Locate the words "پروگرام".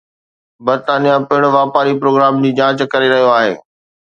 2.01-2.35